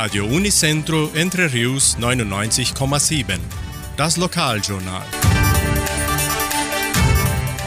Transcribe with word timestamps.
Radio 0.00 0.26
Unicentro 0.26 1.10
Entre 1.12 1.52
Rius 1.52 1.96
99,7. 1.98 3.40
Das 3.96 4.16
Lokaljournal. 4.16 5.02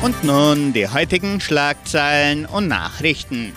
Und 0.01 0.23
nun 0.23 0.71
die 0.71 0.87
heutigen 0.87 1.41
Schlagzeilen 1.41 2.45
und 2.45 2.69
Nachrichten. 2.69 3.51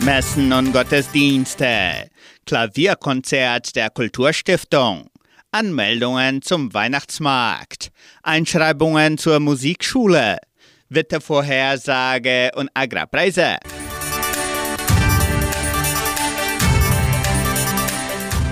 Messen 0.00 0.52
und 0.52 0.70
Gottesdienste. 0.74 2.10
Klavierkonzert 2.44 3.74
der 3.74 3.88
Kulturstiftung. 3.88 5.08
Anmeldungen 5.50 6.42
zum 6.42 6.74
Weihnachtsmarkt. 6.74 7.88
Einschreibungen 8.22 9.16
zur 9.16 9.40
Musikschule. 9.40 10.36
Wettervorhersage 10.90 12.50
und 12.54 12.68
Agrarpreise. 12.74 13.56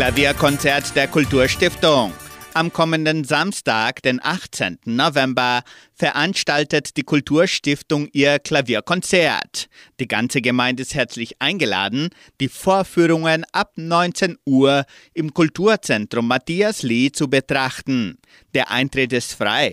Klavierkonzert 0.00 0.96
der 0.96 1.08
Kulturstiftung. 1.08 2.14
Am 2.54 2.72
kommenden 2.72 3.22
Samstag, 3.24 4.00
den 4.00 4.18
18. 4.22 4.78
November, 4.86 5.62
veranstaltet 5.92 6.96
die 6.96 7.02
Kulturstiftung 7.02 8.08
ihr 8.12 8.38
Klavierkonzert. 8.38 9.68
Die 10.00 10.08
ganze 10.08 10.40
Gemeinde 10.40 10.84
ist 10.84 10.94
herzlich 10.94 11.42
eingeladen, 11.42 12.08
die 12.40 12.48
Vorführungen 12.48 13.44
ab 13.52 13.72
19 13.76 14.38
Uhr 14.46 14.86
im 15.12 15.34
Kulturzentrum 15.34 16.28
Matthias 16.28 16.82
Lee 16.82 17.12
zu 17.12 17.28
betrachten. 17.28 18.16
Der 18.54 18.70
Eintritt 18.70 19.12
ist 19.12 19.34
frei. 19.34 19.72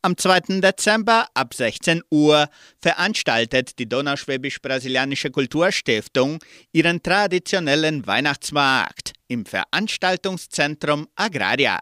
Am 0.00 0.16
2. 0.16 0.60
Dezember 0.60 1.26
ab 1.34 1.54
16 1.54 2.02
Uhr 2.10 2.48
veranstaltet 2.80 3.80
die 3.80 3.88
Donauschwäbisch-Brasilianische 3.88 5.30
Kulturstiftung 5.30 6.38
ihren 6.72 7.02
traditionellen 7.02 8.06
Weihnachtsmarkt 8.06 9.14
im 9.26 9.44
Veranstaltungszentrum 9.44 11.08
Agraria. 11.16 11.80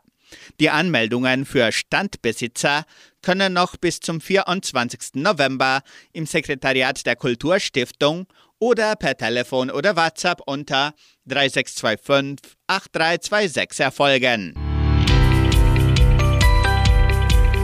Die 0.59 0.71
Anmeldungen 0.71 1.45
für 1.45 1.71
Standbesitzer 1.71 2.87
können 3.21 3.53
noch 3.53 3.77
bis 3.77 4.01
zum 4.01 4.23
24. 4.23 5.17
November 5.17 5.83
im 6.15 6.25
Sekretariat 6.25 7.05
der 7.05 7.17
Kulturstiftung 7.17 8.27
oder 8.59 8.97
per 8.97 9.15
Telefon 9.15 9.71
oder 9.71 9.95
WhatsApp 9.95 10.41
unter 10.47 10.95
3625 11.27 12.57
8326 12.67 13.81
erfolgen. 13.81 14.66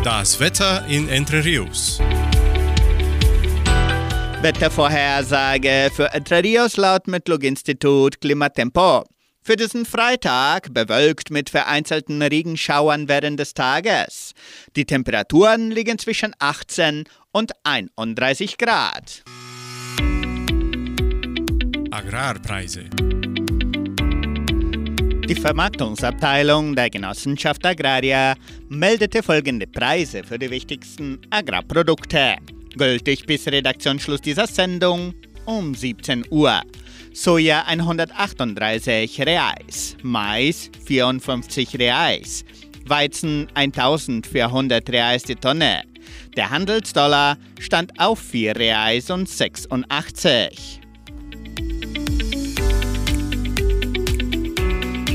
Das 0.05 0.41
Wetter 0.41 0.85
in 0.89 1.09
Entre 1.09 1.45
Rios. 1.45 2.01
Wettervorhersage 4.41 5.91
für 5.95 6.13
Entre 6.13 6.43
Rios 6.43 6.77
laut 6.77 7.07
Metlog-Institut 7.07 8.21
Klimatempo. 8.21 9.05
Für 9.43 9.55
diesen 9.55 9.87
Freitag 9.87 10.75
bewölkt 10.75 11.31
mit 11.31 11.51
vereinzelten 11.51 12.21
Regenschauern 12.21 13.07
während 13.07 13.39
des 13.39 13.55
Tages. 13.55 14.33
Die 14.75 14.87
Temperaturen 14.87 15.71
liegen 15.71 16.01
zwischen 16.01 16.35
18 16.41 17.05
und 17.31 17.53
31 17.63 18.59
Grad. 18.59 19.23
Agrarpreise. 21.93 22.87
Die 25.33 25.41
Vermarktungsabteilung 25.41 26.77
der 26.77 26.91
Genossenschaft 26.91 27.65
Agraria 27.65 28.35
meldete 28.69 29.23
folgende 29.23 29.67
Preise 29.67 30.23
für 30.25 30.39
die 30.39 30.51
wichtigsten 30.51 31.23
Agrarprodukte. 31.31 32.37
Gültig 32.77 33.25
bis 33.25 33.47
Redaktionsschluss 33.47 34.21
dieser 34.21 34.47
Sendung 34.47 35.15
um 35.47 35.75
17 35.75 36.27
Uhr. 36.29 36.61
Soja 37.15 37.63
138 37.63 39.23
Reais, 39.23 39.97
Mais 40.03 40.71
54 40.85 41.79
Reais, 41.79 42.45
Weizen 42.85 43.49
1400 43.55 44.91
Reais 44.91 45.23
die 45.23 45.37
Tonne. 45.37 45.85
Der 46.37 46.51
Handelsdollar 46.51 47.39
stand 47.59 47.99
auf 47.99 48.19
4 48.19 48.55
Reais 48.55 49.09
und 49.09 49.31
86. 49.31 50.82